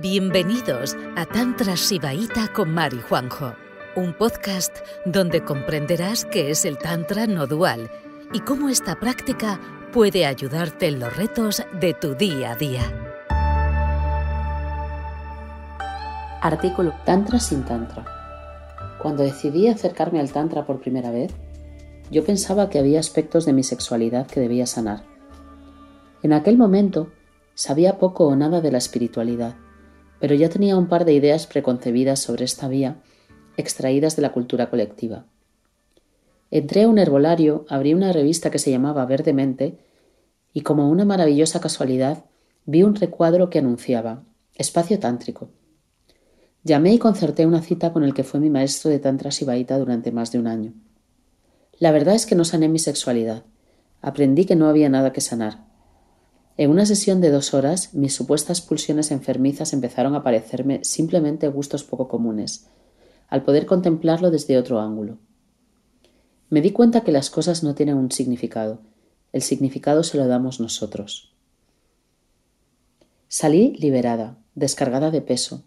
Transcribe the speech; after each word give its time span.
Bienvenidos 0.00 0.96
a 1.16 1.26
Tantra 1.26 1.76
Sibaíta 1.76 2.52
con 2.54 2.72
Mari 2.72 3.00
Juanjo, 3.08 3.54
un 3.96 4.14
podcast 4.14 4.72
donde 5.04 5.42
comprenderás 5.42 6.24
qué 6.24 6.52
es 6.52 6.64
el 6.64 6.78
Tantra 6.78 7.26
no 7.26 7.48
dual 7.48 7.90
y 8.32 8.38
cómo 8.38 8.68
esta 8.68 9.00
práctica 9.00 9.58
puede 9.92 10.24
ayudarte 10.24 10.86
en 10.86 11.00
los 11.00 11.16
retos 11.16 11.64
de 11.80 11.94
tu 11.94 12.14
día 12.14 12.52
a 12.52 12.54
día. 12.54 12.82
Artículo 16.42 16.92
Tantra 17.04 17.40
sin 17.40 17.64
Tantra. 17.64 18.04
Cuando 19.02 19.24
decidí 19.24 19.66
acercarme 19.66 20.20
al 20.20 20.30
Tantra 20.30 20.64
por 20.64 20.80
primera 20.80 21.10
vez, 21.10 21.32
yo 22.12 22.24
pensaba 22.24 22.70
que 22.70 22.78
había 22.78 23.00
aspectos 23.00 23.46
de 23.46 23.52
mi 23.52 23.64
sexualidad 23.64 24.28
que 24.28 24.38
debía 24.38 24.66
sanar. 24.66 25.02
En 26.22 26.34
aquel 26.34 26.56
momento 26.56 27.10
sabía 27.54 27.98
poco 27.98 28.28
o 28.28 28.36
nada 28.36 28.60
de 28.60 28.70
la 28.70 28.78
espiritualidad 28.78 29.56
pero 30.20 30.34
ya 30.34 30.48
tenía 30.48 30.76
un 30.76 30.88
par 30.88 31.04
de 31.04 31.12
ideas 31.12 31.46
preconcebidas 31.46 32.20
sobre 32.20 32.44
esta 32.44 32.68
vía, 32.68 32.96
extraídas 33.56 34.16
de 34.16 34.22
la 34.22 34.32
cultura 34.32 34.70
colectiva. 34.70 35.26
Entré 36.50 36.84
a 36.84 36.88
un 36.88 36.98
herbolario, 36.98 37.66
abrí 37.68 37.94
una 37.94 38.12
revista 38.12 38.50
que 38.50 38.58
se 38.58 38.70
llamaba 38.70 39.04
Verdemente, 39.04 39.78
y 40.52 40.62
como 40.62 40.88
una 40.88 41.04
maravillosa 41.04 41.60
casualidad 41.60 42.24
vi 42.64 42.82
un 42.82 42.94
recuadro 42.94 43.50
que 43.50 43.58
anunciaba 43.58 44.24
Espacio 44.54 44.98
Tántrico. 44.98 45.50
Llamé 46.64 46.94
y 46.94 46.98
concerté 46.98 47.46
una 47.46 47.62
cita 47.62 47.92
con 47.92 48.02
el 48.02 48.14
que 48.14 48.24
fue 48.24 48.40
mi 48.40 48.50
maestro 48.50 48.90
de 48.90 48.98
Tantra 48.98 49.30
Sibaita 49.30 49.78
durante 49.78 50.10
más 50.10 50.32
de 50.32 50.38
un 50.38 50.46
año. 50.46 50.72
La 51.78 51.92
verdad 51.92 52.14
es 52.14 52.26
que 52.26 52.34
no 52.34 52.44
sané 52.44 52.68
mi 52.68 52.78
sexualidad. 52.78 53.44
Aprendí 54.02 54.44
que 54.44 54.56
no 54.56 54.68
había 54.68 54.88
nada 54.88 55.12
que 55.12 55.20
sanar. 55.20 55.67
En 56.58 56.70
una 56.70 56.84
sesión 56.86 57.20
de 57.20 57.30
dos 57.30 57.54
horas, 57.54 57.94
mis 57.94 58.16
supuestas 58.16 58.60
pulsiones 58.60 59.12
enfermizas 59.12 59.72
empezaron 59.72 60.16
a 60.16 60.24
parecerme 60.24 60.80
simplemente 60.82 61.46
gustos 61.46 61.84
poco 61.84 62.08
comunes, 62.08 62.66
al 63.28 63.44
poder 63.44 63.64
contemplarlo 63.64 64.32
desde 64.32 64.58
otro 64.58 64.80
ángulo. 64.80 65.18
Me 66.50 66.60
di 66.60 66.72
cuenta 66.72 67.02
que 67.02 67.12
las 67.12 67.30
cosas 67.30 67.62
no 67.62 67.76
tienen 67.76 67.96
un 67.96 68.10
significado, 68.10 68.80
el 69.32 69.42
significado 69.42 70.02
se 70.02 70.18
lo 70.18 70.26
damos 70.26 70.58
nosotros. 70.58 71.32
Salí 73.28 73.76
liberada, 73.78 74.36
descargada 74.56 75.12
de 75.12 75.20
peso. 75.20 75.62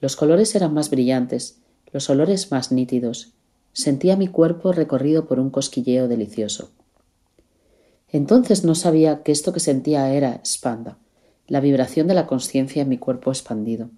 Los 0.00 0.14
colores 0.14 0.54
eran 0.54 0.72
más 0.72 0.90
brillantes, 0.90 1.58
los 1.92 2.08
olores 2.08 2.52
más 2.52 2.70
nítidos. 2.70 3.32
Sentía 3.72 4.14
mi 4.16 4.28
cuerpo 4.28 4.70
recorrido 4.70 5.26
por 5.26 5.40
un 5.40 5.50
cosquilleo 5.50 6.06
delicioso. 6.06 6.70
Entonces 8.12 8.64
no 8.64 8.74
sabía 8.74 9.22
que 9.22 9.32
esto 9.32 9.52
que 9.52 9.60
sentía 9.60 10.12
era 10.12 10.40
spanda, 10.44 10.98
la 11.46 11.60
vibración 11.60 12.06
de 12.08 12.14
la 12.14 12.26
conciencia 12.26 12.82
en 12.82 12.88
mi 12.88 12.98
cuerpo 12.98 13.30
expandido. 13.30 13.90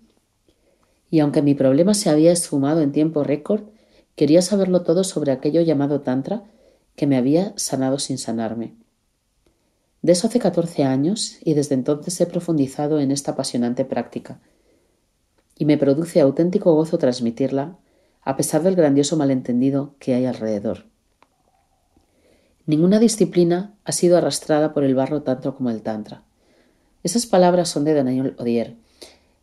Y 1.11 1.21
aunque 1.21 1.43
mi 1.43 1.55
problema 1.55 1.95
se 1.95 2.11
había 2.11 2.33
esfumado 2.33 2.81
en 2.81 2.93
tiempo 2.93 3.25
récord, 3.25 3.65
quería 4.17 4.43
saberlo 4.43 4.83
todo 4.83 5.05
sobre 5.05 5.33
aquello 5.33 5.61
llamado 5.61 6.01
Tantra 6.01 6.45
que 6.97 7.07
me 7.07 7.17
había 7.17 7.53
sanado 7.57 7.99
sin 7.99 8.19
sanarme. 8.19 8.75
De 10.03 10.13
eso 10.13 10.27
hace 10.27 10.41
catorce 10.41 10.85
años 10.85 11.39
y 11.43 11.55
desde 11.55 11.75
entonces 11.75 12.21
he 12.21 12.27
profundizado 12.27 13.01
en 13.01 13.13
esta 13.13 13.33
apasionante 13.33 13.85
práctica. 13.85 14.41
Y 15.57 15.65
me 15.65 15.79
produce 15.79 16.21
auténtico 16.21 16.75
gozo 16.75 16.99
transmitirla, 16.99 17.79
a 18.23 18.37
pesar 18.37 18.63
del 18.63 18.75
grandioso 18.75 19.17
malentendido 19.17 19.95
que 19.99 20.15
hay 20.15 20.27
alrededor. 20.27 20.92
Ninguna 22.65 23.01
disciplina 23.01 23.75
ha 23.85 23.91
sido 23.91 24.17
arrastrada 24.17 24.73
por 24.73 24.85
el 24.85 24.95
barro 24.95 25.23
tanto 25.23 25.57
como 25.57 25.71
el 25.71 25.83
Tantra. 25.83 26.23
Esas 27.03 27.27
palabras 27.27 27.69
son 27.69 27.85
de 27.85 27.93
Daniel 27.93 28.37
Odier, 28.39 28.77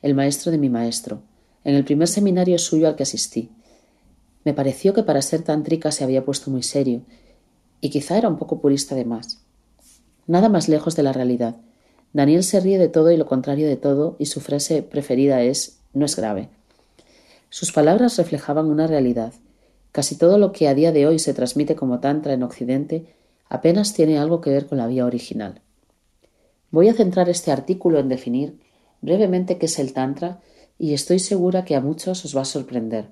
el 0.01 0.15
maestro 0.15 0.53
de 0.53 0.57
mi 0.57 0.69
maestro, 0.69 1.21
en 1.65 1.75
el 1.75 1.83
primer 1.83 2.07
seminario 2.07 2.57
suyo 2.57 2.87
al 2.87 2.95
que 2.95 3.03
asistí. 3.03 3.51
Me 4.45 4.53
pareció 4.53 4.93
que 4.93 5.03
para 5.03 5.21
ser 5.21 5.41
tántrica 5.41 5.91
se 5.91 6.05
había 6.05 6.23
puesto 6.23 6.49
muy 6.49 6.63
serio, 6.63 7.01
y 7.81 7.89
quizá 7.89 8.17
era 8.17 8.29
un 8.29 8.37
poco 8.37 8.61
purista 8.61 8.95
de 8.95 9.03
más. 9.03 9.41
Nada 10.25 10.47
más 10.47 10.69
lejos 10.69 10.95
de 10.95 11.03
la 11.03 11.11
realidad. 11.11 11.57
Daniel 12.13 12.43
se 12.45 12.61
ríe 12.61 12.77
de 12.77 12.87
todo 12.87 13.11
y 13.11 13.17
lo 13.17 13.25
contrario 13.25 13.67
de 13.67 13.75
todo, 13.75 14.15
y 14.17 14.27
su 14.27 14.39
frase 14.39 14.81
preferida 14.81 15.41
es 15.41 15.79
no 15.93 16.05
es 16.05 16.15
grave. 16.15 16.47
Sus 17.49 17.73
palabras 17.73 18.17
reflejaban 18.17 18.67
una 18.67 18.87
realidad, 18.87 19.33
Casi 19.91 20.15
todo 20.15 20.37
lo 20.37 20.51
que 20.51 20.67
a 20.67 20.75
día 20.75 20.91
de 20.91 21.07
hoy 21.07 21.19
se 21.19 21.33
transmite 21.33 21.75
como 21.75 21.99
Tantra 21.99 22.33
en 22.33 22.43
Occidente 22.43 23.05
apenas 23.49 23.93
tiene 23.93 24.17
algo 24.17 24.41
que 24.41 24.51
ver 24.51 24.67
con 24.67 24.77
la 24.77 24.87
vía 24.87 25.05
original. 25.05 25.61
Voy 26.71 26.87
a 26.87 26.93
centrar 26.93 27.29
este 27.29 27.51
artículo 27.51 27.99
en 27.99 28.09
definir 28.09 28.59
brevemente 29.01 29.57
qué 29.57 29.65
es 29.65 29.79
el 29.79 29.93
Tantra 29.93 30.39
y 30.77 30.93
estoy 30.93 31.19
segura 31.19 31.65
que 31.65 31.75
a 31.75 31.81
muchos 31.81 32.23
os 32.23 32.37
va 32.37 32.41
a 32.41 32.45
sorprender, 32.45 33.07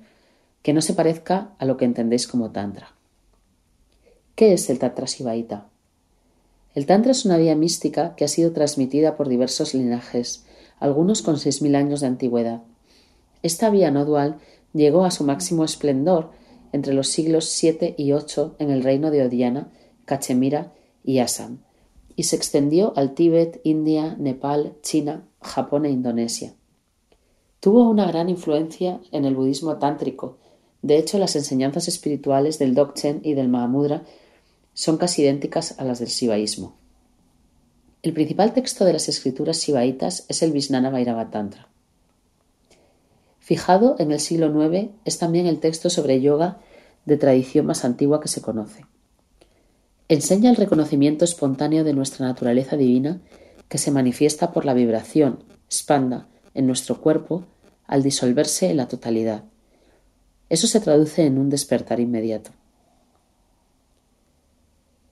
que 0.62 0.74
no 0.74 0.82
se 0.82 0.94
parezca 0.94 1.56
a 1.58 1.66
lo 1.66 1.76
que 1.76 1.86
entendéis 1.86 2.28
como 2.28 2.52
Tantra. 2.52 2.96
¿Qué 4.36 4.54
es 4.54 4.70
el 4.70 4.80
Tantra 4.80 5.08
Sibaita? 5.08 5.68
El 6.76 6.86
Tantra 6.86 7.12
es 7.12 7.26
una 7.26 7.38
vía 7.38 7.56
mística 7.56 8.16
que 8.16 8.24
ha 8.24 8.28
sido 8.28 8.52
transmitida 8.52 9.18
por 9.18 9.30
diversos 9.30 9.74
linajes, 9.74 10.46
algunos 10.80 11.24
con 11.24 11.40
seis 11.40 11.64
mil 11.64 11.76
años 11.76 12.02
de 12.02 12.08
antigüedad. 12.08 12.62
Esta 13.42 13.72
vía 13.72 13.90
no 13.90 14.06
dual 14.06 14.38
llegó 14.74 15.04
a 15.06 15.12
su 15.12 15.24
máximo 15.24 15.64
esplendor 15.64 16.30
entre 16.72 16.94
los 16.94 17.08
siglos 17.08 17.58
VII 17.60 17.96
y 17.98 18.12
VIII 18.12 18.52
en 18.60 18.70
el 18.70 18.84
reino 18.84 19.10
de 19.10 19.26
Odiana, 19.26 19.70
Cachemira 20.08 20.74
y 21.04 21.20
Assam, 21.20 21.60
y 22.16 22.24
se 22.24 22.38
extendió 22.38 22.94
al 22.96 23.14
Tíbet, 23.14 23.60
India, 23.64 24.16
Nepal, 24.18 24.78
China, 24.82 25.28
Japón 25.42 25.86
e 25.86 25.92
Indonesia. 25.92 26.56
Tuvo 27.60 27.90
una 27.90 28.08
gran 28.08 28.30
influencia 28.30 29.02
en 29.12 29.26
el 29.26 29.36
budismo 29.36 29.78
tántrico. 29.78 30.38
De 30.82 30.98
hecho, 30.98 31.20
las 31.20 31.36
enseñanzas 31.36 31.88
espirituales 31.88 32.58
del 32.58 32.74
Dzogchen 32.74 33.20
y 33.24 33.34
del 33.34 33.50
Mahamudra 33.50 34.04
son 34.74 34.98
casi 34.98 35.24
idénticas 35.24 35.78
a 35.78 35.84
las 35.84 36.00
del 36.00 36.10
sivaísmo. 36.10 36.76
El 38.02 38.14
principal 38.14 38.54
texto 38.54 38.86
de 38.86 38.94
las 38.94 39.10
escrituras 39.10 39.58
sivaitas 39.58 40.26
es 40.30 40.42
el 40.42 40.54
Vijnana 40.54 40.90
Vairava 40.90 41.30
Tantra. 41.30 41.68
Fijado 43.40 43.96
en 44.00 44.12
el 44.12 44.20
siglo 44.20 44.48
IX 44.48 44.92
es 45.04 45.18
también 45.18 45.48
el 45.48 45.60
texto 45.60 45.90
sobre 45.90 46.22
yoga 46.22 46.60
de 47.06 47.18
tradición 47.18 47.66
más 47.66 47.84
antigua 47.84 48.22
que 48.22 48.28
se 48.30 48.42
conoce. 48.42 48.86
Enseña 50.10 50.50
el 50.50 50.56
reconocimiento 50.56 51.26
espontáneo 51.26 51.84
de 51.84 51.94
nuestra 51.94 52.26
naturaleza 52.26 52.78
divina 52.78 53.20
que 53.68 53.78
se 53.78 53.92
manifiesta 53.92 54.54
por 54.54 54.64
la 54.64 54.74
vibración, 54.74 55.44
spanda, 55.70 56.30
en 56.54 56.66
nuestro 56.66 57.02
cuerpo 57.02 57.44
al 57.86 58.04
disolverse 58.04 58.70
en 58.70 58.78
la 58.78 58.88
totalidad. 58.88 59.44
Eso 60.50 60.68
se 60.68 60.80
traduce 60.80 61.26
en 61.26 61.38
un 61.38 61.50
despertar 61.50 62.00
inmediato. 62.00 62.52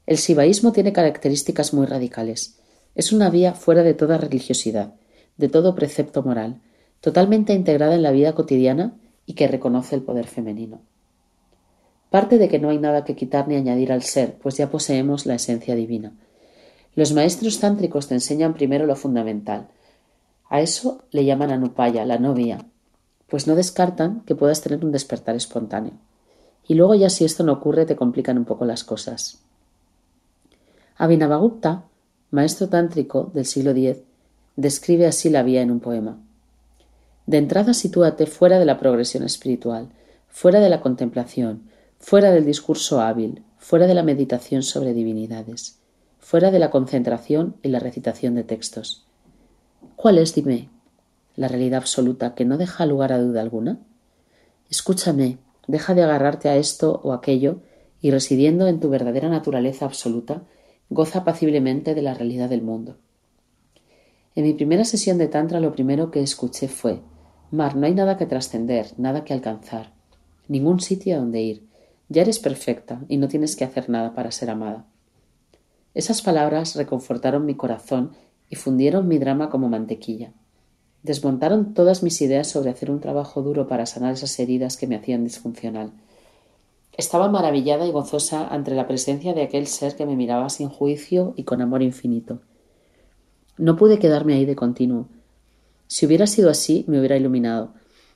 El 0.05 0.17
sibaísmo 0.17 0.71
tiene 0.71 0.93
características 0.93 1.73
muy 1.73 1.87
radicales. 1.87 2.59
Es 2.95 3.11
una 3.11 3.29
vía 3.29 3.53
fuera 3.53 3.83
de 3.83 3.95
toda 3.95 4.17
religiosidad, 4.17 4.93
de 5.35 5.49
todo 5.49 5.75
precepto 5.75 6.23
moral, 6.23 6.61
totalmente 7.01 7.53
integrada 7.53 7.95
en 7.95 8.03
la 8.03 8.11
vida 8.11 8.33
cotidiana 8.33 8.95
y 9.25 9.33
que 9.33 9.47
reconoce 9.47 9.95
el 9.95 10.03
poder 10.03 10.27
femenino. 10.27 10.81
Parte 12.15 12.37
de 12.37 12.47
que 12.47 12.59
no 12.59 12.69
hay 12.69 12.77
nada 12.77 13.03
que 13.03 13.13
quitar 13.13 13.49
ni 13.49 13.57
añadir 13.57 13.91
al 13.91 14.01
ser, 14.01 14.35
pues 14.35 14.55
ya 14.55 14.69
poseemos 14.69 15.25
la 15.25 15.35
esencia 15.35 15.75
divina. 15.75 16.13
Los 16.95 17.11
maestros 17.11 17.59
tántricos 17.59 18.07
te 18.07 18.13
enseñan 18.13 18.53
primero 18.53 18.85
lo 18.85 18.95
fundamental. 18.95 19.67
A 20.49 20.61
eso 20.61 21.03
le 21.11 21.25
llaman 21.25 21.51
anupaya, 21.51 22.05
la 22.05 22.17
novia, 22.17 22.59
pues 23.27 23.47
no 23.47 23.55
descartan 23.55 24.21
que 24.21 24.33
puedas 24.33 24.61
tener 24.61 24.85
un 24.85 24.93
despertar 24.93 25.35
espontáneo. 25.35 25.91
Y 26.65 26.75
luego 26.75 26.95
ya 26.95 27.09
si 27.09 27.25
esto 27.25 27.43
no 27.43 27.51
ocurre 27.51 27.85
te 27.85 27.97
complican 27.97 28.37
un 28.37 28.45
poco 28.45 28.63
las 28.63 28.85
cosas. 28.85 29.41
Abhinavagupta, 30.95 31.83
maestro 32.31 32.69
tántrico 32.69 33.29
del 33.33 33.45
siglo 33.45 33.71
X, 33.71 33.97
describe 34.55 35.05
así 35.05 35.29
la 35.29 35.43
vía 35.43 35.61
en 35.61 35.69
un 35.69 35.81
poema. 35.81 36.17
De 37.25 37.39
entrada 37.39 37.73
sitúate 37.73 38.25
fuera 38.25 38.57
de 38.57 38.63
la 38.63 38.79
progresión 38.79 39.23
espiritual, 39.23 39.89
fuera 40.29 40.61
de 40.61 40.69
la 40.69 40.79
contemplación, 40.79 41.74
fuera 42.07 42.29
del 42.29 42.45
discurso 42.45 43.01
hábil, 43.01 43.41
fuera 43.57 43.87
de 43.87 43.95
la 43.95 44.03
meditación 44.03 44.61
sobre 44.61 44.93
divinidades, 44.93 45.79
fuera 46.19 46.51
de 46.51 46.59
la 46.59 46.69
concentración 46.69 47.55
y 47.63 47.69
la 47.69 47.79
recitación 47.79 48.35
de 48.35 48.43
textos. 48.43 49.07
¿Cuál 49.95 50.19
es, 50.19 50.35
dime, 50.35 50.69
la 51.35 51.47
realidad 51.47 51.79
absoluta 51.79 52.35
que 52.35 52.45
no 52.45 52.59
deja 52.59 52.85
lugar 52.85 53.11
a 53.11 53.17
duda 53.17 53.41
alguna? 53.41 53.79
Escúchame, 54.69 55.39
deja 55.65 55.95
de 55.95 56.03
agarrarte 56.03 56.47
a 56.47 56.57
esto 56.57 57.01
o 57.03 57.11
aquello 57.11 57.61
y 58.01 58.11
residiendo 58.11 58.67
en 58.67 58.79
tu 58.79 58.91
verdadera 58.91 59.27
naturaleza 59.27 59.85
absoluta, 59.85 60.43
goza 60.91 61.21
apaciblemente 61.21 61.95
de 61.95 62.03
la 62.03 62.13
realidad 62.13 62.49
del 62.49 62.61
mundo. 62.61 62.97
En 64.35 64.43
mi 64.43 64.53
primera 64.53 64.85
sesión 64.85 65.17
de 65.17 65.27
Tantra 65.27 65.59
lo 65.59 65.71
primero 65.71 66.11
que 66.11 66.21
escuché 66.21 66.67
fue 66.67 67.01
Mar, 67.49 67.75
no 67.75 67.87
hay 67.87 67.95
nada 67.95 68.15
que 68.15 68.27
trascender, 68.27 68.93
nada 68.97 69.23
que 69.23 69.33
alcanzar, 69.33 69.91
ningún 70.47 70.81
sitio 70.81 71.15
a 71.15 71.17
donde 71.17 71.41
ir. 71.41 71.64
Ya 72.09 72.21
eres 72.21 72.39
perfecta 72.39 73.01
y 73.07 73.17
no 73.17 73.27
tienes 73.27 73.55
que 73.55 73.63
hacer 73.63 73.89
nada 73.89 74.13
para 74.13 74.31
ser 74.31 74.49
amada. 74.49 74.85
Esas 75.93 76.21
palabras 76.21 76.75
reconfortaron 76.75 77.45
mi 77.45 77.55
corazón 77.55 78.11
y 78.49 78.55
fundieron 78.55 79.07
mi 79.07 79.17
drama 79.17 79.49
como 79.49 79.69
mantequilla. 79.69 80.33
Desmontaron 81.03 81.73
todas 81.73 82.03
mis 82.03 82.21
ideas 82.21 82.47
sobre 82.47 82.69
hacer 82.69 82.91
un 82.91 82.99
trabajo 82.99 83.41
duro 83.41 83.67
para 83.67 83.85
sanar 83.85 84.13
esas 84.13 84.37
heridas 84.39 84.77
que 84.77 84.87
me 84.87 84.95
hacían 84.95 85.23
disfuncional. 85.23 85.91
Estaba 86.97 87.29
maravillada 87.29 87.85
y 87.85 87.91
gozosa 87.91 88.47
ante 88.47 88.71
la 88.71 88.87
presencia 88.87 89.33
de 89.33 89.43
aquel 89.43 89.67
ser 89.67 89.95
que 89.95 90.05
me 90.05 90.15
miraba 90.15 90.49
sin 90.49 90.69
juicio 90.69 91.33
y 91.35 91.43
con 91.43 91.61
amor 91.61 91.81
infinito. 91.81 92.39
No 93.57 93.75
pude 93.75 93.99
quedarme 93.99 94.33
ahí 94.33 94.45
de 94.45 94.55
continuo. 94.55 95.07
Si 95.87 96.05
hubiera 96.05 96.27
sido 96.27 96.49
así, 96.49 96.85
me 96.87 96.99
hubiera 96.99 97.17
iluminado. 97.17 97.73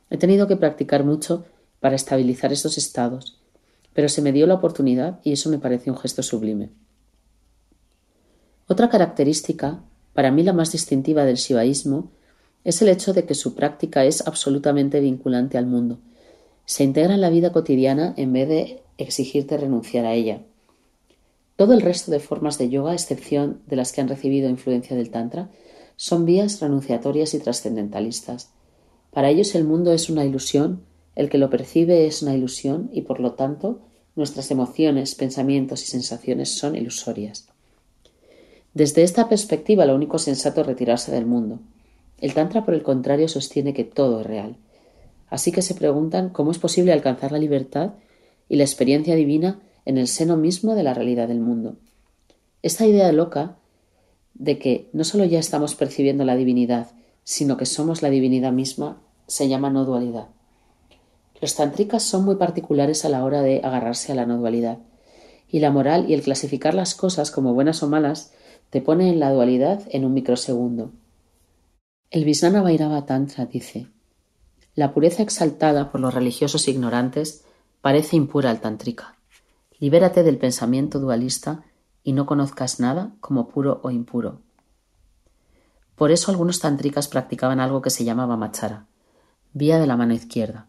He 0.09 0.17
tenido 0.17 0.47
que 0.47 0.57
practicar 0.57 1.03
mucho 1.03 1.45
para 1.79 1.95
estabilizar 1.95 2.51
estos 2.51 2.77
estados, 2.77 3.38
pero 3.99 4.07
se 4.07 4.21
me 4.21 4.31
dio 4.31 4.47
la 4.47 4.53
oportunidad 4.53 5.19
y 5.25 5.33
eso 5.33 5.49
me 5.49 5.59
parece 5.59 5.91
un 5.91 5.97
gesto 5.97 6.23
sublime. 6.23 6.69
Otra 8.69 8.87
característica, 8.87 9.83
para 10.13 10.31
mí 10.31 10.43
la 10.43 10.53
más 10.53 10.71
distintiva 10.71 11.25
del 11.25 11.35
shivaísmo, 11.35 12.09
es 12.63 12.81
el 12.81 12.87
hecho 12.87 13.11
de 13.11 13.25
que 13.25 13.35
su 13.35 13.55
práctica 13.55 14.05
es 14.05 14.25
absolutamente 14.25 15.01
vinculante 15.01 15.57
al 15.57 15.65
mundo 15.65 15.99
se 16.69 16.83
integra 16.83 17.15
en 17.15 17.21
la 17.21 17.31
vida 17.31 17.51
cotidiana 17.51 18.13
en 18.15 18.31
vez 18.31 18.47
de 18.47 18.83
exigirte 18.99 19.57
renunciar 19.57 20.05
a 20.05 20.13
ella. 20.13 20.43
Todo 21.55 21.73
el 21.73 21.81
resto 21.81 22.11
de 22.11 22.19
formas 22.19 22.59
de 22.59 22.69
yoga, 22.69 22.93
excepción 22.93 23.63
de 23.65 23.75
las 23.75 23.91
que 23.91 24.01
han 24.01 24.07
recibido 24.07 24.47
influencia 24.47 24.95
del 24.95 25.09
Tantra, 25.09 25.49
son 25.95 26.27
vías 26.27 26.61
renunciatorias 26.61 27.33
y 27.33 27.39
trascendentalistas. 27.39 28.51
Para 29.09 29.31
ellos 29.31 29.55
el 29.55 29.63
mundo 29.63 29.91
es 29.93 30.11
una 30.11 30.25
ilusión, 30.25 30.83
el 31.15 31.31
que 31.31 31.39
lo 31.39 31.49
percibe 31.49 32.05
es 32.05 32.21
una 32.21 32.35
ilusión 32.35 32.91
y 32.93 33.01
por 33.01 33.19
lo 33.19 33.31
tanto 33.31 33.79
nuestras 34.19 34.51
emociones, 34.51 35.15
pensamientos 35.15 35.83
y 35.83 35.87
sensaciones 35.87 36.55
son 36.55 36.75
ilusorias. 36.75 37.47
Desde 38.75 39.01
esta 39.01 39.27
perspectiva 39.27 39.85
lo 39.85 39.95
único 39.95 40.19
sensato 40.19 40.61
es 40.61 40.67
retirarse 40.67 41.11
del 41.11 41.25
mundo. 41.25 41.59
El 42.19 42.35
Tantra, 42.35 42.65
por 42.65 42.75
el 42.75 42.83
contrario, 42.83 43.27
sostiene 43.27 43.73
que 43.73 43.83
todo 43.83 44.21
es 44.21 44.27
real 44.27 44.57
Así 45.29 45.51
que 45.51 45.61
se 45.61 45.75
preguntan 45.75 46.29
cómo 46.29 46.51
es 46.51 46.57
posible 46.57 46.91
alcanzar 46.91 47.31
la 47.31 47.37
libertad 47.37 47.93
y 48.47 48.55
la 48.55 48.63
experiencia 48.63 49.15
divina 49.15 49.59
en 49.85 49.97
el 49.97 50.07
seno 50.07 50.37
mismo 50.37 50.75
de 50.75 50.83
la 50.83 50.93
realidad 50.93 51.27
del 51.27 51.39
mundo. 51.39 51.77
Esta 52.61 52.87
idea 52.87 53.11
loca 53.11 53.57
de 54.33 54.57
que 54.57 54.89
no 54.91 55.03
solo 55.03 55.25
ya 55.25 55.39
estamos 55.39 55.75
percibiendo 55.75 56.25
la 56.25 56.35
divinidad, 56.35 56.91
sino 57.23 57.57
que 57.57 57.65
somos 57.65 58.01
la 58.01 58.09
divinidad 58.09 58.51
misma, 58.51 59.01
se 59.27 59.47
llama 59.47 59.69
no 59.69 59.85
dualidad. 59.85 60.29
Los 61.41 61.55
tantricas 61.55 62.03
son 62.03 62.25
muy 62.25 62.35
particulares 62.35 63.05
a 63.05 63.09
la 63.09 63.23
hora 63.23 63.41
de 63.41 63.61
agarrarse 63.63 64.11
a 64.11 64.15
la 64.15 64.25
no 64.25 64.37
dualidad, 64.37 64.79
y 65.47 65.59
la 65.59 65.71
moral 65.71 66.09
y 66.09 66.13
el 66.13 66.21
clasificar 66.21 66.73
las 66.73 66.95
cosas 66.95 67.31
como 67.31 67.53
buenas 67.53 67.81
o 67.83 67.87
malas 67.87 68.33
te 68.69 68.81
pone 68.81 69.09
en 69.09 69.19
la 69.19 69.31
dualidad 69.31 69.81
en 69.89 70.05
un 70.05 70.13
microsegundo. 70.13 70.91
El 72.11 72.25
Visnana 72.25 72.61
Vairava 72.61 73.05
Tantra 73.05 73.45
dice 73.45 73.87
la 74.79 74.93
pureza 74.93 75.23
exaltada 75.23 75.91
por 75.91 75.99
los 75.99 76.13
religiosos 76.13 76.69
ignorantes 76.69 77.43
parece 77.81 78.15
impura 78.15 78.49
al 78.49 78.61
tantrika. 78.61 79.17
Libérate 79.77 80.23
del 80.23 80.37
pensamiento 80.37 81.01
dualista 81.01 81.65
y 82.01 82.13
no 82.13 82.25
conozcas 82.25 82.79
nada 82.79 83.11
como 83.19 83.49
puro 83.49 83.81
o 83.83 83.91
impuro. 83.91 84.39
Por 85.95 86.11
eso 86.11 86.31
algunos 86.31 86.61
tantrikas 86.61 87.09
practicaban 87.09 87.59
algo 87.59 87.81
que 87.81 87.89
se 87.89 88.05
llamaba 88.05 88.37
machara, 88.37 88.85
vía 89.51 89.79
de 89.79 89.87
la 89.87 89.97
mano 89.97 90.13
izquierda. 90.13 90.68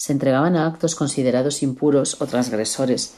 Se 0.00 0.14
entregaban 0.14 0.56
a 0.56 0.66
actos 0.66 0.94
considerados 0.94 1.62
impuros 1.62 2.22
o 2.22 2.26
transgresores, 2.26 3.16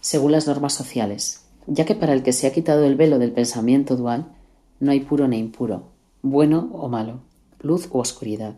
según 0.00 0.32
las 0.32 0.46
normas 0.46 0.72
sociales, 0.72 1.42
ya 1.66 1.84
que 1.84 1.94
para 1.94 2.14
el 2.14 2.22
que 2.22 2.32
se 2.32 2.46
ha 2.46 2.54
quitado 2.54 2.86
el 2.86 2.96
velo 2.96 3.18
del 3.18 3.32
pensamiento 3.32 3.96
dual, 3.96 4.34
no 4.80 4.92
hay 4.92 5.00
puro 5.00 5.28
ni 5.28 5.36
impuro, 5.36 5.90
bueno 6.22 6.70
o 6.72 6.88
malo, 6.88 7.20
luz 7.60 7.90
u 7.92 7.98
oscuridad. 7.98 8.54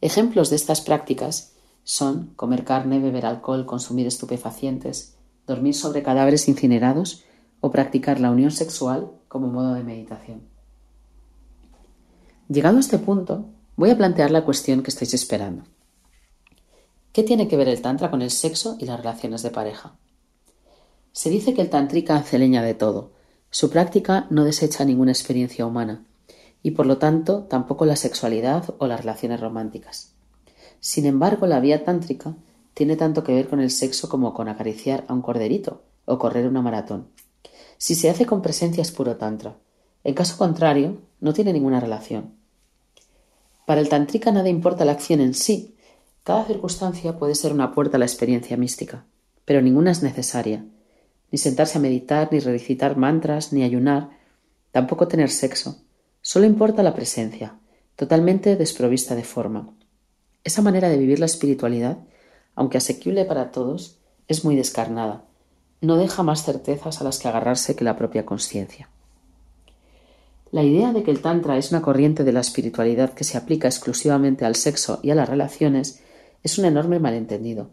Ejemplos 0.00 0.48
de 0.48 0.56
estas 0.56 0.80
prácticas 0.80 1.52
son 1.82 2.32
comer 2.34 2.64
carne, 2.64 2.98
beber 2.98 3.26
alcohol, 3.26 3.66
consumir 3.66 4.06
estupefacientes, 4.06 5.16
dormir 5.46 5.74
sobre 5.74 6.02
cadáveres 6.02 6.48
incinerados 6.48 7.24
o 7.60 7.70
practicar 7.72 8.20
la 8.20 8.30
unión 8.30 8.52
sexual 8.52 9.10
como 9.28 9.48
modo 9.48 9.74
de 9.74 9.84
meditación. 9.84 10.40
Llegado 12.48 12.78
a 12.78 12.80
este 12.80 12.96
punto, 12.96 13.44
voy 13.76 13.90
a 13.90 13.98
plantear 13.98 14.30
la 14.30 14.46
cuestión 14.46 14.82
que 14.82 14.88
estáis 14.88 15.12
esperando. 15.12 15.64
¿Qué 17.14 17.22
tiene 17.22 17.46
que 17.46 17.56
ver 17.56 17.68
el 17.68 17.80
Tantra 17.80 18.10
con 18.10 18.22
el 18.22 18.32
sexo 18.32 18.76
y 18.80 18.86
las 18.86 18.98
relaciones 18.98 19.44
de 19.44 19.52
pareja? 19.52 19.94
Se 21.12 21.30
dice 21.30 21.54
que 21.54 21.60
el 21.62 21.70
Tantrika 21.70 22.16
hace 22.16 22.40
leña 22.40 22.60
de 22.60 22.74
todo. 22.74 23.12
Su 23.50 23.70
práctica 23.70 24.26
no 24.30 24.42
desecha 24.42 24.84
ninguna 24.84 25.12
experiencia 25.12 25.64
humana 25.64 26.04
y 26.64 26.72
por 26.72 26.86
lo 26.86 26.98
tanto 26.98 27.44
tampoco 27.44 27.86
la 27.86 27.94
sexualidad 27.94 28.74
o 28.78 28.88
las 28.88 28.98
relaciones 28.98 29.38
románticas. 29.38 30.10
Sin 30.80 31.06
embargo, 31.06 31.46
la 31.46 31.60
vía 31.60 31.84
tántrica 31.84 32.34
tiene 32.74 32.96
tanto 32.96 33.22
que 33.22 33.32
ver 33.32 33.48
con 33.48 33.60
el 33.60 33.70
sexo 33.70 34.08
como 34.08 34.34
con 34.34 34.48
acariciar 34.48 35.04
a 35.06 35.14
un 35.14 35.22
corderito 35.22 35.82
o 36.06 36.18
correr 36.18 36.48
una 36.48 36.62
maratón. 36.62 37.06
Si 37.78 37.94
se 37.94 38.10
hace 38.10 38.26
con 38.26 38.42
presencia 38.42 38.82
es 38.82 38.90
puro 38.90 39.18
tantra. 39.18 39.54
En 40.02 40.14
caso 40.14 40.36
contrario, 40.36 40.98
no 41.20 41.32
tiene 41.32 41.52
ninguna 41.52 41.78
relación. 41.78 42.34
Para 43.66 43.80
el 43.80 43.88
tantrika 43.88 44.32
nada 44.32 44.48
importa 44.48 44.84
la 44.84 44.90
acción 44.90 45.20
en 45.20 45.34
sí. 45.34 45.73
Cada 46.24 46.44
circunstancia 46.44 47.16
puede 47.16 47.36
ser 47.36 47.52
una 47.52 47.72
puerta 47.72 47.96
a 47.96 48.00
la 48.00 48.06
experiencia 48.06 48.56
mística, 48.56 49.04
pero 49.44 49.62
ninguna 49.62 49.92
es 49.92 50.02
necesaria. 50.02 50.64
Ni 51.30 51.38
sentarse 51.38 51.78
a 51.78 51.80
meditar, 51.80 52.28
ni 52.32 52.40
recitar 52.40 52.96
mantras, 52.96 53.52
ni 53.52 53.62
ayunar, 53.62 54.10
tampoco 54.72 55.06
tener 55.06 55.30
sexo, 55.30 55.84
Solo 56.26 56.46
importa 56.46 56.82
la 56.82 56.94
presencia, 56.94 57.58
totalmente 57.96 58.56
desprovista 58.56 59.14
de 59.14 59.24
forma. 59.24 59.68
Esa 60.42 60.62
manera 60.62 60.88
de 60.88 60.96
vivir 60.96 61.18
la 61.18 61.26
espiritualidad, 61.26 61.98
aunque 62.54 62.78
asequible 62.78 63.26
para 63.26 63.50
todos, 63.50 63.98
es 64.26 64.42
muy 64.42 64.56
descarnada. 64.56 65.24
No 65.82 65.98
deja 65.98 66.22
más 66.22 66.42
certezas 66.42 66.98
a 66.98 67.04
las 67.04 67.18
que 67.18 67.28
agarrarse 67.28 67.76
que 67.76 67.84
la 67.84 67.98
propia 67.98 68.24
conciencia. 68.24 68.88
La 70.50 70.62
idea 70.62 70.94
de 70.94 71.02
que 71.02 71.10
el 71.10 71.20
Tantra 71.20 71.58
es 71.58 71.72
una 71.72 71.82
corriente 71.82 72.24
de 72.24 72.32
la 72.32 72.40
espiritualidad 72.40 73.12
que 73.12 73.24
se 73.24 73.36
aplica 73.36 73.68
exclusivamente 73.68 74.46
al 74.46 74.54
sexo 74.54 75.00
y 75.02 75.10
a 75.10 75.14
las 75.14 75.28
relaciones 75.28 76.00
es 76.44 76.58
un 76.58 76.66
enorme 76.66 77.00
malentendido. 77.00 77.70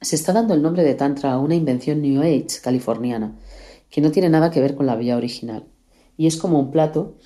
Se 0.00 0.16
está 0.16 0.32
dando 0.32 0.54
el 0.54 0.62
nombre 0.62 0.84
de 0.84 0.94
Tantra 0.94 1.32
a 1.32 1.38
una 1.38 1.56
invención 1.56 2.00
New 2.00 2.22
Age 2.22 2.60
californiana, 2.62 3.36
que 3.90 4.00
no 4.00 4.12
tiene 4.12 4.30
nada 4.30 4.50
que 4.50 4.60
ver 4.60 4.76
con 4.76 4.86
la 4.86 4.96
vía 4.96 5.16
original, 5.16 5.66
y 6.16 6.28
es 6.28 6.36
como 6.36 6.60
un 6.60 6.70
plato 6.70 7.16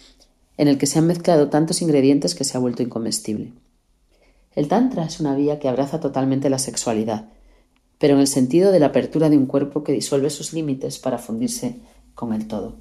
en 0.56 0.68
el 0.68 0.78
que 0.78 0.86
se 0.86 0.98
han 0.98 1.06
mezclado 1.06 1.50
tantos 1.50 1.82
ingredientes 1.82 2.34
que 2.34 2.44
se 2.44 2.56
ha 2.56 2.60
vuelto 2.60 2.82
incomestible. 2.82 3.52
El 4.56 4.68
Tantra 4.68 5.04
es 5.04 5.20
una 5.20 5.36
vía 5.36 5.58
que 5.58 5.68
abraza 5.68 6.00
totalmente 6.00 6.48
la 6.48 6.58
sexualidad, 6.58 7.28
pero 7.98 8.14
en 8.14 8.20
el 8.20 8.26
sentido 8.26 8.72
de 8.72 8.80
la 8.80 8.86
apertura 8.86 9.28
de 9.28 9.36
un 9.36 9.46
cuerpo 9.46 9.84
que 9.84 9.92
disuelve 9.92 10.30
sus 10.30 10.54
límites 10.54 10.98
para 10.98 11.18
fundirse 11.18 11.76
con 12.14 12.32
el 12.32 12.48
todo. 12.48 12.76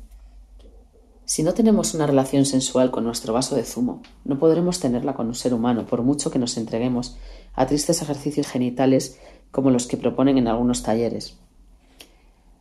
Si 1.26 1.42
no 1.44 1.54
tenemos 1.54 1.94
una 1.94 2.06
relación 2.06 2.46
sensual 2.46 2.92
con 2.92 3.04
nuestro 3.04 3.34
vaso 3.34 3.56
de 3.56 3.64
zumo, 3.64 4.02
no 4.24 4.40
podremos 4.40 4.80
tenerla 4.80 5.16
con 5.16 5.28
un 5.28 5.36
ser 5.36 5.54
humano, 5.54 5.86
por 5.86 6.02
mucho 6.02 6.32
que 6.32 6.40
nos 6.40 6.58
entreguemos 6.58 7.18
a 7.54 7.66
tristes 7.66 8.02
ejercicios 8.02 8.48
genitales 8.48 9.20
como 9.52 9.70
los 9.70 9.88
que 9.88 9.98
proponen 9.98 10.38
en 10.38 10.48
algunos 10.48 10.84
talleres. 10.84 11.38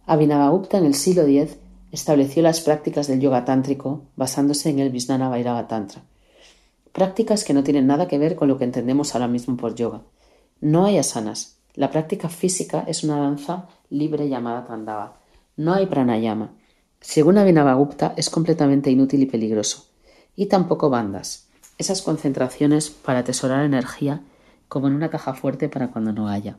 Abhinavagupta 0.06 0.78
en 0.78 0.84
el 0.84 0.94
siglo 0.94 1.22
X 1.22 1.56
estableció 1.90 2.42
las 2.42 2.60
prácticas 2.60 3.06
del 3.06 3.20
yoga 3.20 3.44
tántrico 3.44 4.02
basándose 4.16 4.70
en 4.70 4.78
el 4.78 4.90
Vijnana 4.90 5.28
Vairava 5.28 5.68
Tantra. 5.68 6.02
Prácticas 6.92 7.44
que 7.44 7.54
no 7.54 7.62
tienen 7.62 7.86
nada 7.86 8.08
que 8.08 8.18
ver 8.18 8.36
con 8.36 8.48
lo 8.48 8.58
que 8.58 8.64
entendemos 8.64 9.14
ahora 9.14 9.28
mismo 9.28 9.56
por 9.56 9.74
yoga. 9.74 10.02
No 10.60 10.84
hay 10.84 10.98
asanas. 10.98 11.56
La 11.74 11.90
práctica 11.90 12.28
física 12.28 12.84
es 12.86 13.02
una 13.02 13.18
danza 13.18 13.68
libre 13.88 14.28
llamada 14.28 14.66
Tandava. 14.66 15.16
No 15.56 15.72
hay 15.72 15.86
pranayama. 15.86 16.52
Según 17.00 17.38
Abhinavagupta, 17.38 18.14
es 18.16 18.28
completamente 18.28 18.90
inútil 18.90 19.22
y 19.22 19.26
peligroso. 19.26 19.86
Y 20.36 20.46
tampoco 20.46 20.90
bandas. 20.90 21.48
Esas 21.78 22.02
concentraciones 22.02 22.90
para 22.90 23.20
atesorar 23.20 23.64
energía 23.64 24.22
como 24.72 24.88
en 24.88 24.94
una 24.94 25.10
caja 25.10 25.34
fuerte 25.34 25.68
para 25.68 25.90
cuando 25.90 26.14
no 26.14 26.28
haya. 26.28 26.56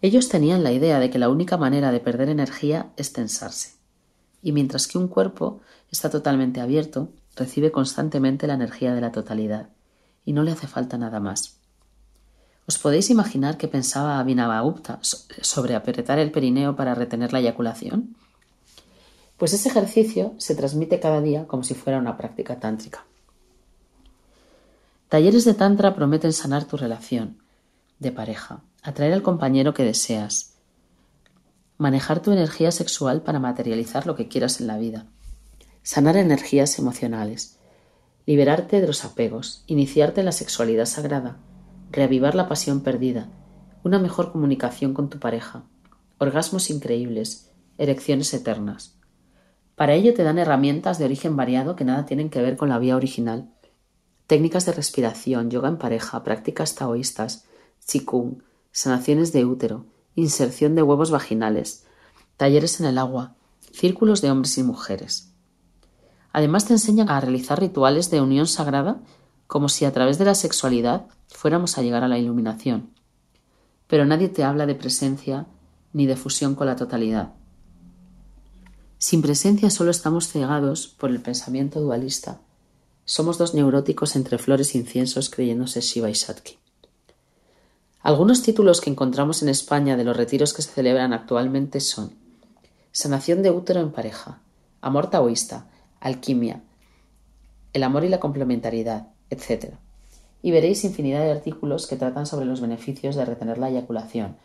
Ellos 0.00 0.28
tenían 0.28 0.62
la 0.62 0.70
idea 0.70 1.00
de 1.00 1.10
que 1.10 1.18
la 1.18 1.28
única 1.28 1.56
manera 1.56 1.90
de 1.90 1.98
perder 1.98 2.28
energía 2.28 2.92
es 2.96 3.12
tensarse. 3.12 3.72
Y 4.42 4.52
mientras 4.52 4.86
que 4.86 4.96
un 4.96 5.08
cuerpo 5.08 5.60
está 5.90 6.08
totalmente 6.08 6.60
abierto, 6.60 7.08
recibe 7.34 7.72
constantemente 7.72 8.46
la 8.46 8.54
energía 8.54 8.94
de 8.94 9.00
la 9.00 9.10
totalidad, 9.10 9.70
y 10.24 10.34
no 10.34 10.44
le 10.44 10.52
hace 10.52 10.68
falta 10.68 10.96
nada 10.96 11.18
más. 11.18 11.58
¿Os 12.68 12.78
podéis 12.78 13.10
imaginar 13.10 13.56
qué 13.56 13.66
pensaba 13.66 14.20
Abhinavagupta 14.20 15.00
sobre 15.02 15.74
apretar 15.74 16.20
el 16.20 16.30
perineo 16.30 16.76
para 16.76 16.94
retener 16.94 17.32
la 17.32 17.40
eyaculación? 17.40 18.14
Pues 19.36 19.52
ese 19.52 19.68
ejercicio 19.68 20.34
se 20.38 20.54
transmite 20.54 21.00
cada 21.00 21.20
día 21.20 21.48
como 21.48 21.64
si 21.64 21.74
fuera 21.74 21.98
una 21.98 22.16
práctica 22.16 22.60
tántrica. 22.60 23.04
Talleres 25.08 25.44
de 25.44 25.54
Tantra 25.54 25.94
prometen 25.94 26.32
sanar 26.32 26.64
tu 26.64 26.76
relación 26.76 27.38
de 28.00 28.10
pareja, 28.10 28.64
atraer 28.82 29.12
al 29.12 29.22
compañero 29.22 29.72
que 29.72 29.84
deseas, 29.84 30.56
manejar 31.78 32.20
tu 32.20 32.32
energía 32.32 32.72
sexual 32.72 33.22
para 33.22 33.38
materializar 33.38 34.04
lo 34.08 34.16
que 34.16 34.26
quieras 34.26 34.60
en 34.60 34.66
la 34.66 34.78
vida, 34.78 35.06
sanar 35.84 36.16
energías 36.16 36.78
emocionales. 36.80 37.58
liberarte 38.26 38.80
de 38.80 38.88
los 38.88 39.04
apegos, 39.04 39.62
iniciarte 39.68 40.22
en 40.22 40.24
la 40.24 40.32
sexualidad 40.32 40.86
sagrada, 40.86 41.36
reavivar 41.92 42.34
la 42.34 42.48
pasión 42.48 42.80
perdida, 42.80 43.28
una 43.84 44.00
mejor 44.00 44.32
comunicación 44.32 44.92
con 44.92 45.08
tu 45.08 45.20
pareja, 45.20 45.62
orgasmos 46.18 46.68
increíbles, 46.68 47.52
erecciones 47.78 48.34
eternas. 48.34 48.98
Para 49.76 49.94
ello 49.94 50.12
te 50.14 50.24
dan 50.24 50.38
herramientas 50.38 50.98
de 50.98 51.04
origen 51.04 51.36
variado 51.36 51.76
que 51.76 51.84
nada 51.84 52.04
tienen 52.06 52.28
que 52.28 52.42
ver 52.42 52.56
con 52.56 52.68
la 52.68 52.80
vía 52.80 52.96
original. 52.96 53.52
Técnicas 54.26 54.66
de 54.66 54.72
respiración, 54.72 55.50
yoga 55.50 55.68
en 55.68 55.78
pareja, 55.78 56.24
prácticas 56.24 56.74
taoístas, 56.74 57.44
chikung, 57.86 58.42
sanaciones 58.72 59.32
de 59.32 59.44
útero, 59.44 59.86
inserción 60.16 60.74
de 60.74 60.82
huevos 60.82 61.10
vaginales, 61.10 61.86
talleres 62.36 62.80
en 62.80 62.86
el 62.86 62.98
agua, 62.98 63.36
círculos 63.72 64.22
de 64.22 64.30
hombres 64.30 64.58
y 64.58 64.62
mujeres. 64.62 65.32
Además 66.32 66.66
te 66.66 66.72
enseñan 66.72 67.08
a 67.08 67.20
realizar 67.20 67.60
rituales 67.60 68.10
de 68.10 68.20
unión 68.20 68.46
sagrada 68.46 69.00
como 69.46 69.68
si 69.68 69.84
a 69.84 69.92
través 69.92 70.18
de 70.18 70.24
la 70.24 70.34
sexualidad 70.34 71.06
fuéramos 71.28 71.78
a 71.78 71.82
llegar 71.82 72.02
a 72.02 72.08
la 72.08 72.18
iluminación. 72.18 72.90
Pero 73.86 74.04
nadie 74.04 74.28
te 74.28 74.44
habla 74.44 74.66
de 74.66 74.74
presencia 74.74 75.46
ni 75.92 76.06
de 76.06 76.16
fusión 76.16 76.54
con 76.54 76.66
la 76.66 76.76
totalidad. 76.76 77.34
Sin 78.98 79.22
presencia 79.22 79.70
solo 79.70 79.90
estamos 79.90 80.28
cegados 80.28 80.88
por 80.88 81.10
el 81.10 81.20
pensamiento 81.20 81.80
dualista. 81.80 82.40
Somos 83.08 83.38
dos 83.38 83.54
neuróticos 83.54 84.16
entre 84.16 84.36
flores 84.36 84.74
e 84.74 84.78
inciensos 84.78 85.30
creyéndose 85.30 85.80
Shiva 85.80 86.10
y 86.10 86.16
Satki. 86.16 86.58
Algunos 88.02 88.42
títulos 88.42 88.80
que 88.80 88.90
encontramos 88.90 89.44
en 89.44 89.48
España 89.48 89.96
de 89.96 90.02
los 90.02 90.16
retiros 90.16 90.52
que 90.52 90.62
se 90.62 90.72
celebran 90.72 91.12
actualmente 91.12 91.78
son 91.78 92.14
Sanación 92.90 93.44
de 93.44 93.52
útero 93.52 93.80
en 93.80 93.92
pareja, 93.92 94.40
Amor 94.80 95.08
taoísta, 95.08 95.68
Alquimia, 96.00 96.64
El 97.72 97.84
amor 97.84 98.02
y 98.02 98.08
la 98.08 98.18
complementariedad, 98.18 99.06
etc. 99.30 99.74
Y 100.42 100.50
veréis 100.50 100.84
infinidad 100.84 101.20
de 101.20 101.30
artículos 101.30 101.86
que 101.86 101.94
tratan 101.94 102.26
sobre 102.26 102.46
los 102.46 102.60
beneficios 102.60 103.14
de 103.14 103.24
retener 103.24 103.58
la 103.58 103.70
eyaculación 103.70 104.36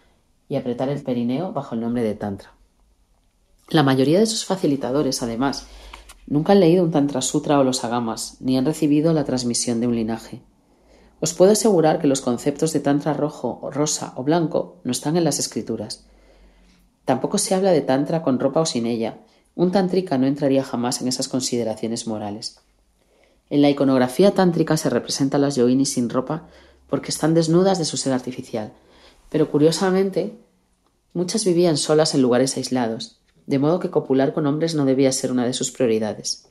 y 0.47 0.55
apretar 0.55 0.89
el 0.89 1.01
perineo 1.01 1.51
bajo 1.51 1.73
el 1.73 1.81
nombre 1.81 2.03
de 2.03 2.13
Tantra. 2.13 2.53
La 3.69 3.81
mayoría 3.81 4.19
de 4.19 4.27
sus 4.27 4.45
facilitadores, 4.45 5.23
además, 5.23 5.65
nunca 6.31 6.53
han 6.53 6.61
leído 6.61 6.85
un 6.85 6.91
Tantra 6.91 7.21
Sutra 7.21 7.59
o 7.59 7.63
los 7.65 7.83
Agamas, 7.83 8.37
ni 8.39 8.57
han 8.57 8.65
recibido 8.65 9.11
la 9.11 9.25
transmisión 9.25 9.81
de 9.81 9.87
un 9.87 9.97
linaje. 9.97 10.41
Os 11.19 11.33
puedo 11.33 11.51
asegurar 11.51 11.99
que 11.99 12.07
los 12.07 12.21
conceptos 12.21 12.71
de 12.71 12.79
Tantra 12.79 13.13
rojo, 13.13 13.69
rosa 13.69 14.13
o 14.15 14.23
blanco 14.23 14.77
no 14.85 14.93
están 14.93 15.17
en 15.17 15.25
las 15.25 15.39
escrituras. 15.39 16.05
Tampoco 17.03 17.37
se 17.37 17.53
habla 17.53 17.73
de 17.73 17.81
Tantra 17.81 18.23
con 18.23 18.39
ropa 18.39 18.61
o 18.61 18.65
sin 18.65 18.85
ella. 18.85 19.17
Un 19.55 19.73
tántrica 19.73 20.17
no 20.17 20.25
entraría 20.25 20.63
jamás 20.63 21.01
en 21.01 21.09
esas 21.09 21.27
consideraciones 21.27 22.07
morales. 22.07 22.61
En 23.49 23.61
la 23.61 23.69
iconografía 23.69 24.31
tántrica 24.31 24.77
se 24.77 24.89
representa 24.89 25.35
a 25.35 25.41
las 25.41 25.57
yoginis 25.57 25.91
sin 25.91 26.09
ropa 26.09 26.47
porque 26.87 27.11
están 27.11 27.33
desnudas 27.33 27.77
de 27.77 27.83
su 27.83 27.97
ser 27.97 28.13
artificial, 28.13 28.71
pero 29.29 29.51
curiosamente 29.51 30.37
muchas 31.13 31.43
vivían 31.43 31.75
solas 31.75 32.15
en 32.15 32.21
lugares 32.21 32.55
aislados, 32.55 33.20
de 33.51 33.59
modo 33.59 33.81
que 33.81 33.91
copular 33.91 34.33
con 34.33 34.47
hombres 34.47 34.75
no 34.75 34.85
debía 34.85 35.11
ser 35.11 35.29
una 35.29 35.45
de 35.45 35.51
sus 35.51 35.71
prioridades. 35.71 36.47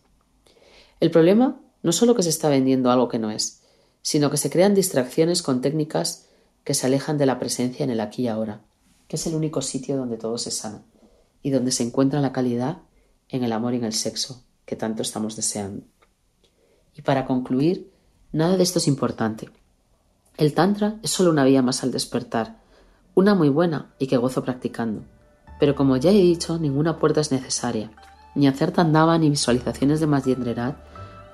El 1.00 1.11
problema 1.11 1.59
no 1.83 1.92
solo 1.92 2.14
que 2.14 2.23
se 2.23 2.28
está 2.28 2.50
vendiendo 2.50 2.90
algo 2.90 3.09
que 3.09 3.19
no 3.19 3.30
es, 3.30 3.62
sino 4.02 4.30
que 4.30 4.37
se 4.37 4.50
crean 4.50 4.75
distracciones 4.75 5.42
con 5.42 5.62
técnicas 5.62 6.26
que 6.62 6.75
se 6.75 6.87
alejan 6.87 7.16
de 7.16 7.25
la 7.25 7.38
presencia 7.38 7.85
en 7.85 7.90
el 7.90 8.00
aquí 8.00 8.25
y 8.25 8.28
ahora, 8.28 8.61
que 9.09 9.16
es 9.16 9.26
el 9.26 9.35
único 9.35 9.62
sitio 9.62 9.97
donde 9.97 10.19
todo 10.19 10.37
se 10.37 10.50
sana 10.50 10.83
y 11.42 11.49
donde 11.49 11.73
se 11.73 11.85
encuentra 11.85 12.21
la 12.21 12.33
calidad 12.33 12.83
en 13.30 13.45
el 13.45 13.52
amor 13.52 13.73
y 13.73 13.78
en 13.78 13.85
el 13.85 13.95
sexo 13.95 14.45
que 14.66 14.76
tanto 14.76 15.00
estamos 15.00 15.37
deseando. 15.37 15.87
Y 16.95 17.00
para 17.00 17.25
concluir, 17.25 17.90
nada 18.30 18.59
de 18.59 18.62
esto 18.62 18.78
es 18.78 18.88
importante. 18.88 19.49
El 20.37 20.52
Tantra 20.52 20.99
es 21.02 21.11
solo 21.12 21.30
una 21.30 21.45
vía 21.45 21.62
más 21.62 21.83
al 21.83 21.92
despertar, 21.92 22.61
una 23.14 23.35
muy 23.35 23.49
buena 23.49 23.95
y 23.99 24.07
que 24.07 24.19
gozo 24.19 24.45
practicando. 24.45 25.02
Pero 25.61 25.76
como 25.76 25.97
ya 25.99 26.11
he 26.11 26.14
dicho, 26.14 26.59
ninguna 26.59 26.99
puerta 26.99 27.21
es 27.21 27.31
necesaria, 27.31 27.90
ni 28.35 28.49
hacer 28.49 28.73
tandava 28.73 29.17
ni 29.19 29.31
visualizaciones 29.31 30.00
de 30.00 30.07
Madhyendrenath 30.07 30.76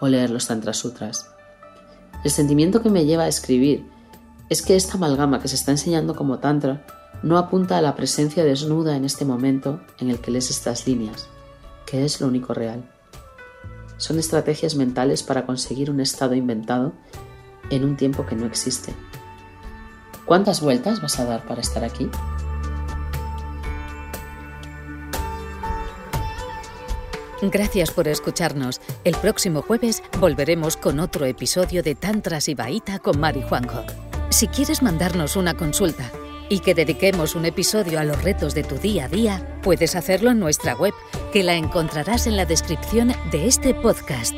o 0.01 0.09
leer 0.09 0.31
los 0.31 0.49
Tantra 0.49 0.75
Sutras. 0.75 1.31
El 2.25 2.31
sentimiento 2.31 2.83
que 2.83 2.91
me 2.91 3.07
lleva 3.07 3.23
a 3.23 3.29
escribir 3.29 3.87
es 4.49 4.63
que 4.63 4.77
esta 4.77 4.95
amalgama 4.95 5.41
que 5.41 5.49
se 5.49 5.55
está 5.55 5.71
enseñando 5.71 6.15
como 6.15 6.39
Tantra 6.39 6.85
no 7.23 7.39
apunta 7.39 7.79
a 7.79 7.83
la 7.83 7.95
presencia 7.95 8.45
desnuda 8.45 8.97
en 8.97 9.05
este 9.05 9.25
momento 9.25 9.81
en 9.99 10.11
el 10.11 10.21
que 10.21 10.31
lees 10.31 10.51
estas 10.51 10.87
líneas, 10.87 11.29
que 11.87 12.05
es 12.05 12.21
lo 12.21 12.27
único 12.27 12.53
real. 12.53 12.85
Son 13.97 14.19
estrategias 14.19 14.75
mentales 14.75 15.23
para 15.23 15.47
conseguir 15.47 15.91
un 15.91 16.01
estado 16.01 16.35
inventado 16.35 16.93
en 17.71 17.85
un 17.85 17.97
tiempo 17.97 18.27
que 18.27 18.37
no 18.37 18.47
existe. 18.47 18.95
¿Cuántas 20.27 20.61
vueltas 20.61 21.01
vas 21.01 21.19
a 21.19 21.25
dar 21.25 21.47
para 21.47 21.61
estar 21.61 21.85
aquí? 21.85 22.11
Gracias 27.51 27.91
por 27.91 28.09
escucharnos. 28.09 28.81
El 29.05 29.15
próximo 29.17 29.63
jueves 29.63 30.03
volveremos 30.19 30.77
con 30.77 31.01
otro 31.01 31.27
episodio 31.27 31.83
de 31.83 31.95
Tantras 31.95 32.49
y 32.49 32.55
Baita 32.55 32.99
con 32.99 33.21
Mari 33.21 33.43
Juanjo. 33.43 33.85
Si 34.31 34.49
quieres 34.49 34.83
mandarnos 34.83 35.37
una 35.37 35.55
consulta 35.55 36.11
y 36.49 36.61
que 36.61 36.75
dediquemos 36.75 37.35
un 37.35 37.45
episodio 37.45 38.01
a 38.01 38.05
los 38.05 38.23
retos 38.23 38.55
de 38.55 38.65
tu 38.65 38.77
día 38.77 39.05
a 39.05 39.09
día, 39.09 39.61
puedes 39.63 39.97
hacerlo 39.97 40.31
en 40.31 40.41
nuestra 40.41 40.75
web, 40.75 40.95
que 41.33 41.43
la 41.43 41.55
encontrarás 41.55 42.27
en 42.27 42.37
la 42.37 42.47
descripción 42.47 43.15
de 43.31 43.47
este 43.47 43.75
podcast. 43.75 44.36